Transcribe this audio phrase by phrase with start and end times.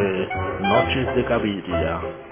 [0.00, 0.28] Es
[0.60, 2.27] Noches de Caviria.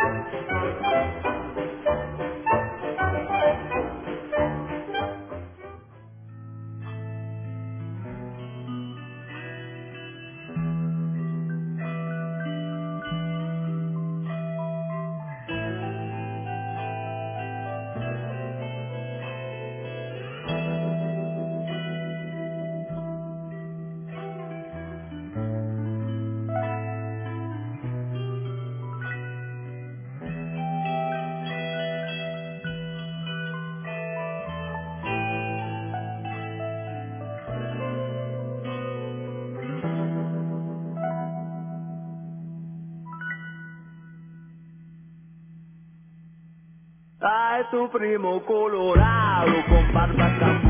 [47.57, 50.66] Ay, tu primo colorado con barba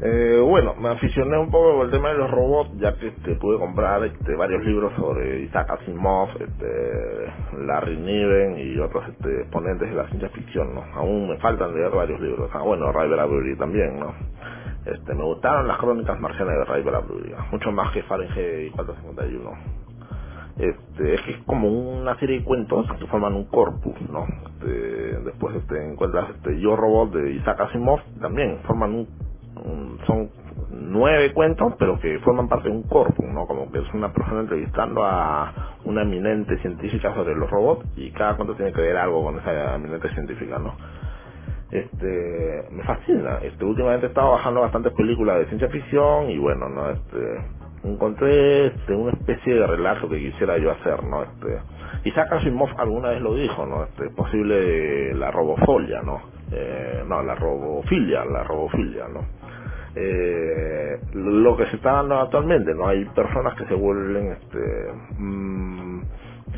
[0.00, 3.34] Eh, bueno, me aficioné un poco por el tema de los robots, ya que este,
[3.34, 7.32] pude comprar este, varios libros sobre Isaac Asimov, este,
[7.66, 10.84] Larry Niven y otros este, exponentes de la ciencia ficción, ¿no?
[10.94, 12.48] Aún me faltan leer varios libros.
[12.54, 14.14] Ah, bueno, Ray Bradbury también, ¿no?
[14.86, 19.87] Este, me gustaron las crónicas marcianas de Ray Bradbury, mucho más que Fahrenheit 451.
[20.58, 24.26] Este, es que es como una serie de cuentos que forman un corpus, ¿no?
[24.46, 29.08] Este, después este, encuentras este, Yo Robot de Isaac Asimov, también forman un
[30.06, 30.30] son
[30.70, 33.46] nueve cuentos, pero que forman parte de un corpus, ¿no?
[33.46, 38.36] Como que es una persona entrevistando a una eminente científica sobre los robots y cada
[38.36, 40.74] cuento tiene que ver algo con esa eminente científica, ¿no?
[41.70, 43.38] Este, me fascina.
[43.42, 46.90] Este, últimamente he estado bajando bastantes películas de ciencia ficción y bueno, ¿no?
[46.90, 47.18] Este,
[47.92, 51.22] encontré este, una especie de relato que quisiera yo hacer, ¿no?
[51.22, 51.58] Este,
[52.04, 53.84] Isaac Asimov alguna vez lo dijo, ¿no?
[53.84, 56.20] Este, posible la robofolia, ¿no?
[56.50, 59.38] Eh, no, la robofilia, la robofilia, ¿no?
[59.94, 62.86] eh, lo que se está dando actualmente, ¿no?
[62.88, 66.02] Hay personas que se vuelven, este, mmm,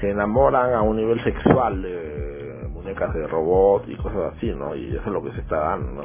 [0.01, 4.75] se enamoran a un nivel sexual de muñecas de robot y cosas así, ¿no?
[4.75, 6.05] Y eso es lo que se está dando,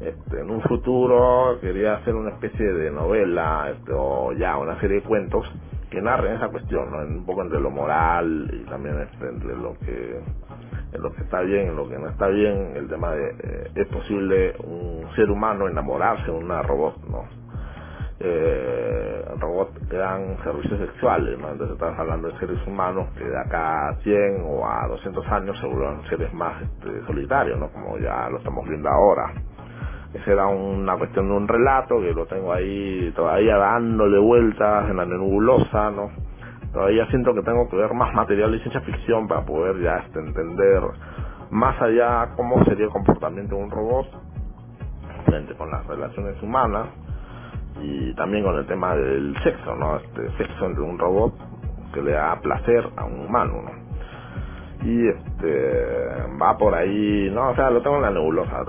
[0.00, 5.00] Este, en un futuro quería hacer una especie de novela este, o ya una serie
[5.00, 5.46] de cuentos
[5.90, 6.98] que narren esa cuestión, ¿no?
[6.98, 10.20] un poco entre lo moral y también este, entre lo que
[10.98, 13.86] lo que está bien, en lo que no está bien, el tema de eh, es
[13.88, 17.24] posible un ser humano enamorarse de una robot, ¿no?
[18.22, 21.38] Eh, robots que dan servicios sexuales.
[21.38, 25.58] Entonces estamos hablando de seres humanos que de acá a 100 o a 200 años
[25.58, 27.70] se vuelvan seres más este, solitarios, ¿no?
[27.72, 29.32] Como ya lo estamos viendo ahora.
[30.14, 34.96] Esa era una cuestión de un relato que lo tengo ahí todavía dándole vueltas en
[34.96, 36.10] la nebulosa, ¿no?
[36.72, 40.20] todavía siento que tengo que ver más material de ciencia ficción para poder ya este,
[40.20, 40.82] entender
[41.50, 44.06] más allá cómo sería el comportamiento de un robot
[45.24, 46.88] frente con las relaciones humanas
[47.80, 49.96] y también con el tema del sexo, ¿no?
[49.96, 51.34] Este sexo entre un robot
[51.92, 53.79] que le da placer a un humano, ¿no?
[54.82, 56.06] Y este
[56.40, 58.64] va por ahí, no, o sea, lo tengo en la nebulosa,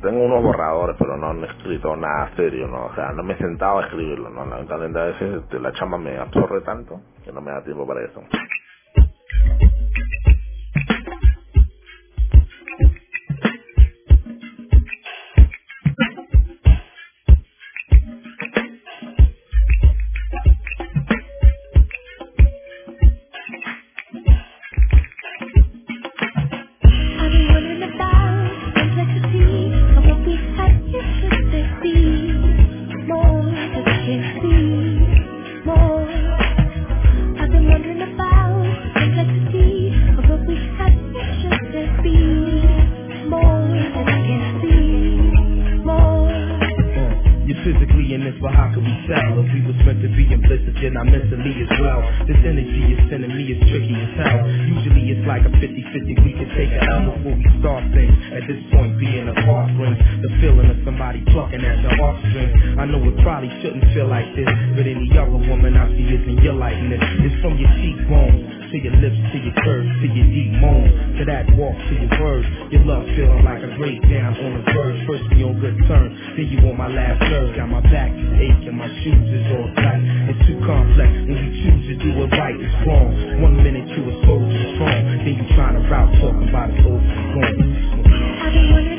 [0.00, 3.38] tengo, unos borradores, pero no he escrito nada serio, no, o sea, no me he
[3.38, 7.40] sentado a escribirlo, no, lamentablemente a veces este, la chamba me absorbe tanto que no
[7.40, 8.22] me da tiempo para eso.
[57.16, 58.14] before we start things.
[58.34, 62.54] At this point, being apart brings the feeling of somebody plucking at the heartstrings.
[62.78, 66.42] I know it probably shouldn't feel like this, but any other woman I see isn't
[66.42, 67.02] your likeness.
[67.26, 71.22] It's from your cheekbones to your lips, to your curves, to your deep moan, to
[71.30, 74.98] that walk, to your words, your love feeling like a breakdown on the verge.
[75.06, 77.54] First we on good terms, then you on my last nerve.
[77.54, 80.02] Got my back is aching, my shoes is all tight.
[80.26, 82.58] It's too complex when you choose to do it right.
[82.58, 83.14] It's wrong.
[83.46, 86.98] One minute you a soldier strong, then you trying to route talking about a oh,
[86.98, 88.93] soldier gone.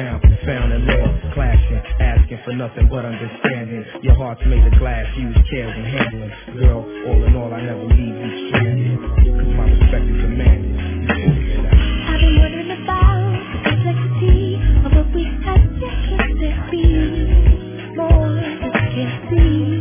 [0.00, 3.84] found, found in law, clashing, asking for nothing but understanding.
[4.02, 6.32] Your heart's made of glass, use cares and handling.
[6.58, 11.10] Girl, all in all, I never leave you stranded, cause my respect is demanded.
[12.08, 14.54] I've been wondering about the complexity
[14.84, 19.79] of what we had that could be more than can see.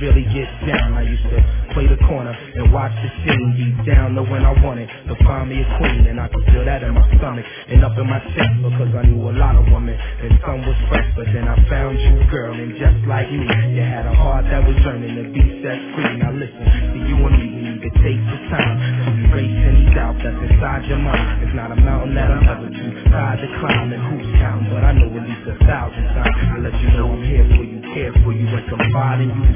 [0.00, 0.94] Really get down.
[0.94, 1.38] I used to
[1.74, 3.48] play the corner and watch the scene.
[3.58, 6.06] Be down to when I wanted to find me a queen.
[6.08, 9.02] And I could feel that in my stomach and up in my chest because I
[9.06, 11.08] knew a lot of women and some was fresh.
[11.16, 13.46] But then I found you, girl, and just like me,
[13.76, 16.16] you had a heart that was yearning to be set free.
[16.18, 19.86] Now listen, to you and me, we need to take the time to erase any
[19.94, 21.44] doubt that's inside your mind.
[21.44, 24.82] It's not a mountain that I'm ever too tired to climb and who's counting, but
[24.84, 27.78] I know at least a thousand times to let you know I'm here for you,
[27.94, 29.50] care for you, and confide in you.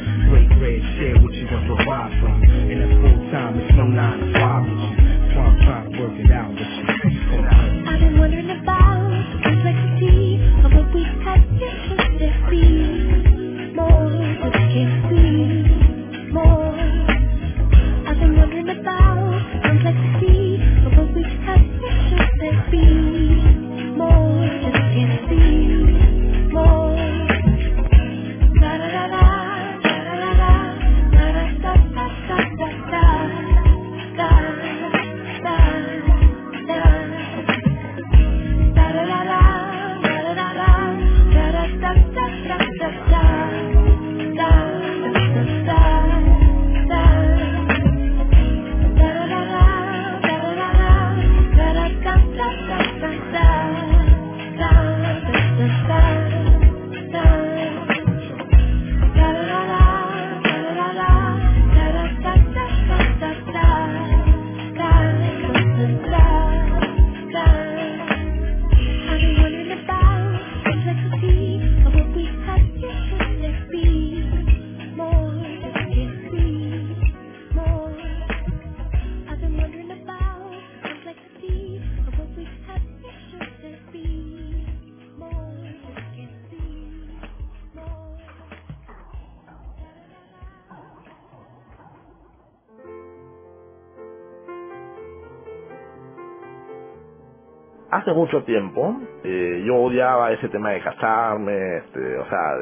[0.58, 2.12] Bread, share what you provide.
[2.70, 4.92] And at full time, it's no nine to five with you.
[5.34, 6.86] So I'm trying to work it out with you.
[7.88, 8.77] I've been wondering about
[97.90, 102.54] Hace mucho tiempo eh, yo odiaba ese tema de casarme, este, o sea,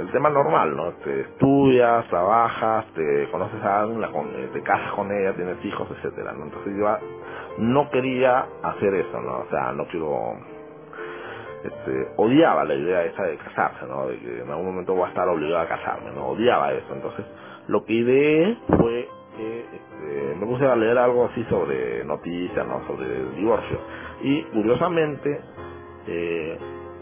[0.00, 0.92] el tema normal, ¿no?
[1.04, 5.88] Te estudias, trabajas, te conoces a alguien, la eh, te casas con ella, tienes hijos,
[5.90, 6.44] etcétera, ¿no?
[6.44, 6.86] Entonces yo
[7.58, 9.38] no quería hacer eso, ¿no?
[9.38, 10.34] O sea, no quiero
[11.64, 14.06] este, odiaba la idea esa de casarse, ¿no?
[14.06, 16.28] De que en algún momento voy a estar obligado a casarme, ¿no?
[16.28, 16.94] Odiaba eso.
[16.94, 17.24] Entonces,
[17.66, 22.86] lo que ideé fue que este, me puse a leer algo así sobre noticias, ¿no?
[22.86, 23.78] Sobre divorcio.
[24.22, 25.40] Y curiosamente,
[26.06, 26.58] eh,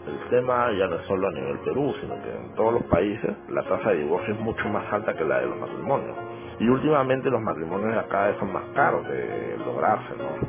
[0.07, 3.31] el tema ya no es solo a nivel Perú, sino que en todos los países
[3.49, 6.15] la tasa de divorcio es mucho más alta que la de los matrimonios.
[6.59, 10.47] Y últimamente los matrimonios cada vez son más caros de lograrse, ¿no?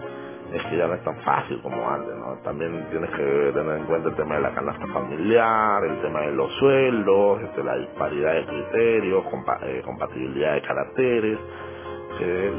[0.53, 2.37] es que ya no es tan fácil como antes, ¿no?
[2.45, 6.33] También tienes que tener en cuenta el tema de la canasta familiar, el tema de
[6.33, 11.39] los sueldos, este, la disparidad de criterios, compa- eh, compatibilidad de caracteres,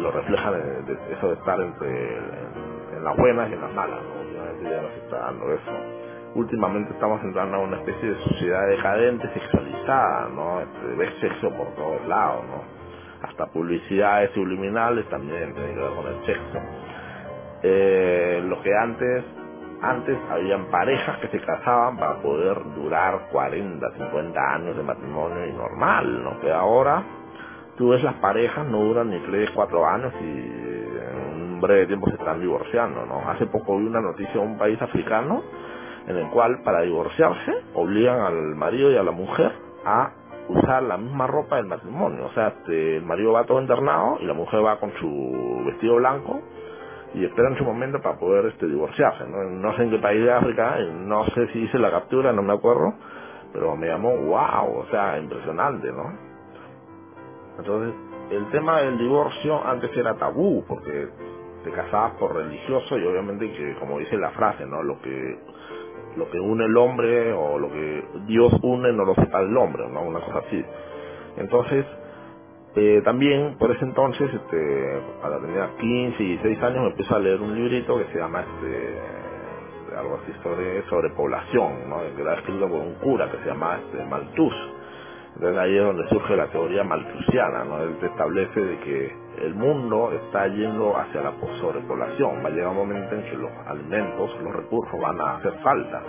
[0.01, 0.53] lo reflejan
[0.85, 2.68] de- eso de estar entre en,
[2.99, 4.21] en las buenas y en las malas, ¿no?
[4.21, 5.71] Últimamente ya no se está dando eso.
[6.35, 10.61] Últimamente estamos entrando a una especie de sociedad decadente, sexualizada, ¿no?
[10.97, 12.63] Ves sexo por todos lados, ¿no?
[13.27, 16.59] Hasta publicidades subliminales también tienen que ver con el sexo
[17.61, 19.25] eh, lo que antes
[19.81, 25.53] antes habían parejas que se casaban para poder durar 40, 50 años de matrimonio y
[25.53, 26.39] normal, ¿no?
[26.41, 27.01] Que ahora
[27.77, 30.68] tú ves las parejas no duran ni 3, 4 años y
[31.59, 33.29] en breve tiempo se están divorciando, ¿no?
[33.29, 35.43] Hace poco vi una noticia de un país africano
[36.07, 39.51] en el cual para divorciarse obligan al marido y a la mujer
[39.85, 40.11] a
[40.47, 44.25] usar la misma ropa del matrimonio, o sea, este, el marido va todo internado y
[44.25, 46.41] la mujer va con su vestido blanco
[47.13, 49.25] y esperan su momento para poder este divorciarse.
[49.27, 49.43] ¿no?
[49.43, 52.53] no sé en qué país de África, no sé si hice la captura, no me
[52.53, 52.93] acuerdo,
[53.51, 56.29] pero me llamó wow, o sea, impresionante, ¿no?
[57.59, 57.93] Entonces,
[58.31, 61.09] el tema del divorcio antes era tabú, porque
[61.71, 64.83] te por religioso y obviamente que, como dice la frase, ¿no?
[64.83, 65.39] Lo que
[66.17, 69.87] lo que une el hombre o lo que Dios une no lo separa el hombre,
[69.87, 70.01] ¿no?
[70.01, 70.63] Una cosa así.
[71.37, 71.85] Entonces,
[72.75, 77.19] eh, también por ese entonces, este, cuando tenía 15 y 16 años, me puse a
[77.19, 82.01] leer un librito que se llama este, algo así sobre, sobre población, ¿no?
[82.15, 84.53] que era escrito por un cura que se llama este, Malthus.
[85.35, 87.83] Entonces ahí es donde surge la teoría malthusiana, ¿no?
[87.83, 92.69] Él te establece de que el mundo está yendo hacia la sobrepoblación, va a llegar
[92.69, 96.01] un momento en que los alimentos, los recursos van a hacer falta.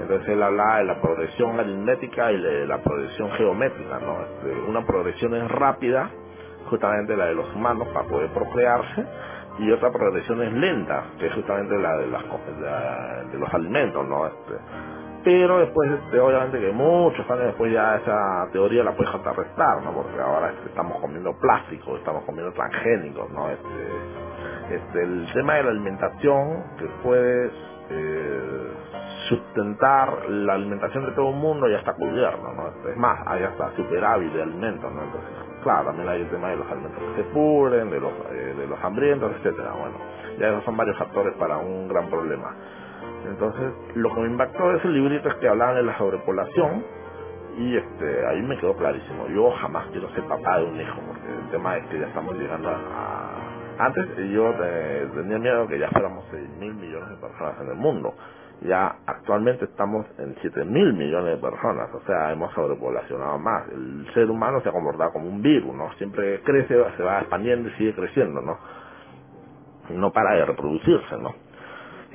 [0.00, 4.20] Entonces él hablaba de la progresión aritmética y de la progresión geométrica, ¿no?
[4.22, 6.10] Este, una progresión es rápida,
[6.68, 9.04] justamente la de los humanos para poder procrearse,
[9.58, 12.22] y otra progresión es lenta, que es justamente la de, las,
[12.60, 14.26] la- de los alimentos, ¿no?
[14.26, 14.54] Este,
[15.26, 19.92] pero después, este, obviamente que muchos años después ya esa teoría la puedes contrarrestar, ¿no?
[19.92, 23.50] Porque ahora este, estamos comiendo plástico, estamos comiendo transgénicos, ¿no?
[23.50, 27.52] Este, este, el tema de la alimentación, que puedes
[27.90, 28.68] eh,
[29.28, 32.68] sustentar la alimentación de todo el mundo ya está cubierto, ¿no?
[32.68, 35.02] Este, es más, hay hasta superávit de alimentos, ¿no?
[35.02, 35.30] Entonces,
[35.64, 38.66] claro, también hay el tema de los alimentos que se pudren, de los, eh, de
[38.68, 39.96] los hambrientos, etcétera, bueno,
[40.38, 42.54] ya esos son varios factores para un gran problema.
[43.28, 46.84] Entonces, lo que me impactó de ese librito es que hablaban de la sobrepoblación
[47.58, 49.28] y este ahí me quedó clarísimo.
[49.28, 52.36] Yo jamás quiero ser papá de un hijo, porque el tema es que ya estamos
[52.38, 53.30] llegando a...
[53.78, 57.76] Antes yo eh, tenía miedo que ya fuéramos 6 mil millones de personas en el
[57.76, 58.14] mundo.
[58.62, 63.68] Ya actualmente estamos en 7 mil millones de personas, o sea, hemos sobrepoblacionado más.
[63.68, 65.92] El ser humano se ha comportado como un virus, ¿no?
[65.94, 68.58] Siempre crece, se va expandiendo y sigue creciendo, ¿no?
[69.90, 71.34] No para de reproducirse, ¿no?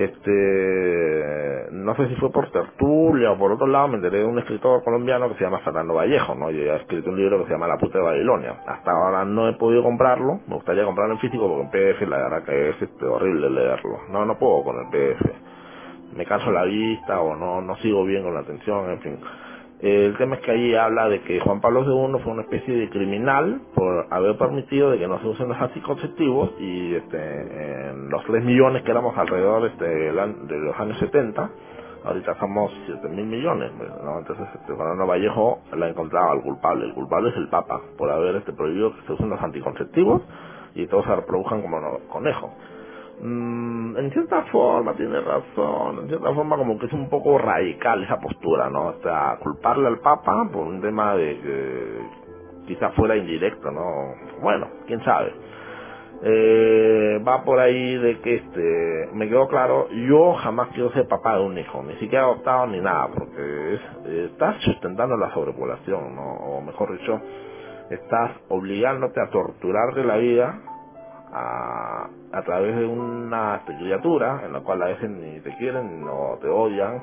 [0.01, 4.39] Este no sé si fue por tertulia o por otro lado me enteré de un
[4.39, 7.51] escritor colombiano que se llama Fernando Vallejo no y ha escrito un libro que se
[7.51, 8.61] llama La puta de Babilonia.
[8.67, 12.17] Hasta ahora no he podido comprarlo me gustaría comprarlo en físico porque en PDF la
[12.17, 13.99] verdad que es este, horrible leerlo.
[14.09, 15.51] No no puedo con el PDF
[16.15, 19.19] me canso la vista o no no sigo bien con la atención en fin
[19.81, 22.89] el tema es que ahí habla de que Juan Pablo II fue una especie de
[22.89, 28.23] criminal por haber permitido de que no se usen los anticonceptivos y este, en los
[28.25, 31.49] 3 millones que éramos alrededor este, de los años 70,
[32.03, 33.71] ahorita somos 7 mil millones.
[34.03, 34.19] ¿no?
[34.19, 36.85] Entonces, este, Fernando Vallejo la encontraba al culpable.
[36.85, 40.21] El culpable es el Papa por haber este, prohibido que se usen los anticonceptivos
[40.75, 42.51] y todos se reproduzcan como conejos.
[43.23, 48.03] Mm, en cierta forma tiene razón, en cierta forma como que es un poco radical
[48.03, 48.87] esa postura, ¿no?
[48.87, 52.01] O sea, culparle al Papa por un tema de que
[52.65, 54.15] quizás fuera indirecto, ¿no?
[54.41, 55.33] Bueno, quién sabe.
[56.23, 61.37] Eh, va por ahí de que este me quedó claro yo jamás quiero ser papá
[61.37, 63.81] de un hijo ni siquiera adoptado ni nada porque es,
[64.29, 66.21] estás sustentando la sobrepoblación ¿no?
[66.21, 67.19] o mejor dicho
[67.89, 70.61] estás obligándote a torturarte la vida
[71.31, 76.37] a, a través de una criatura en la cual a veces ni te quieren, no
[76.41, 77.01] te odian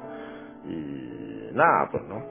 [0.66, 2.22] y nada, pues no.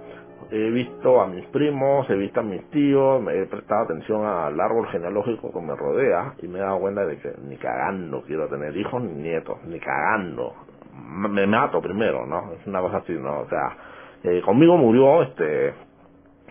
[0.49, 4.59] He visto a mis primos, he visto a mis tíos, me he prestado atención al
[4.59, 8.47] árbol genealógico que me rodea y me he dado cuenta de que ni cagando quiero
[8.47, 10.53] tener hijos ni nietos, ni cagando.
[10.93, 12.53] Me mato primero, ¿no?
[12.53, 13.41] Es una cosa así, ¿no?
[13.41, 13.77] O sea,
[14.23, 15.73] eh, conmigo murió este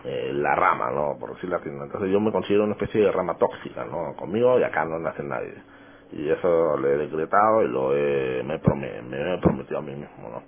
[0.07, 1.17] eh, la rama, ¿no?
[1.19, 1.69] Por decirlo así.
[1.69, 4.15] Entonces yo me considero una especie de rama tóxica, ¿no?
[4.15, 5.53] Conmigo y acá no nace nadie.
[6.13, 8.57] Y eso lo he decretado y lo he, me,
[9.03, 10.41] me he prometido a mí mismo, ¿no?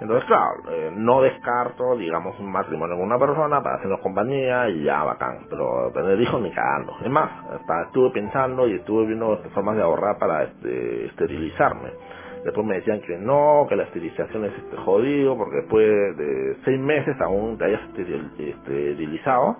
[0.00, 4.84] Entonces, claro, eh, no descarto, digamos, un matrimonio con una persona para hacernos compañía y
[4.84, 6.96] ya bacán, pero tener hijos ni cagando.
[7.04, 7.30] Es más,
[7.86, 11.90] estuve pensando y estuve viendo formas de ahorrar para este, esterilizarme
[12.44, 16.80] Después me decían que no, que la esterilización es este jodido, porque después de seis
[16.80, 17.82] meses aún te hayas
[18.38, 19.56] esterilizado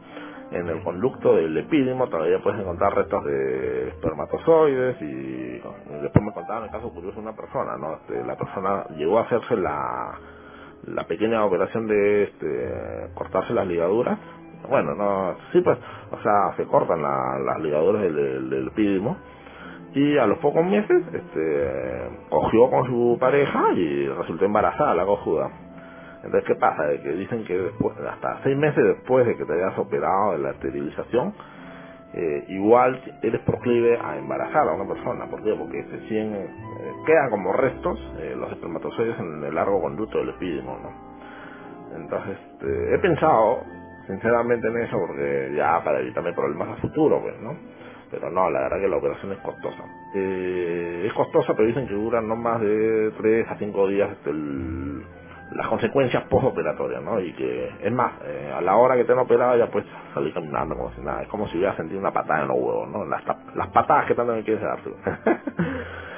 [0.51, 5.61] en el conducto del epídimo todavía puedes encontrar restos de espermatozoides y
[6.03, 7.95] después me contaban el caso curioso de una persona, ¿no?
[7.95, 10.19] Este, la persona llegó a hacerse la,
[10.88, 14.19] la pequeña operación de este, cortarse las ligaduras.
[14.69, 15.79] Bueno, no, sí pues,
[16.11, 19.16] o sea, se cortan las ligaduras del, del epídimo
[19.94, 25.50] y a los pocos meses este cogió con su pareja y resultó embarazada la cojuda
[26.22, 29.76] entonces qué pasa que dicen que después hasta seis meses después de que te hayas
[29.79, 31.35] operado de la esterilización
[32.12, 35.55] eh, igual eres proclive a embarazar a una persona ¿por qué?
[35.55, 36.48] porque se siguen eh,
[37.05, 41.96] quedan como restos eh, los espermatozoides en el largo conducto del epidemo ¿no?
[41.96, 43.64] entonces este, he pensado
[44.07, 47.80] sinceramente en eso porque ya para evitarme problemas a futuro pues no
[48.11, 49.85] pero no, la verdad que la operación es costosa.
[50.14, 54.11] Eh, es costosa, pero dicen que duran no más de 3 a 5 días
[55.53, 57.20] las consecuencias postoperatorias, ¿no?
[57.20, 60.33] Y que, es más, eh, a la hora que te han operado ya puedes salir
[60.33, 61.23] caminando como si nada.
[61.23, 63.05] Es como si hubieras sentido una patada en los huevos, ¿no?
[63.05, 63.23] Las,
[63.55, 64.79] las patadas que tanto me quieres dar.
[64.79, 64.96] Jetzt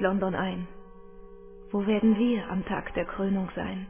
[0.00, 0.68] London ein.
[1.70, 3.88] Wo werden wir am Tag der Krönung sein?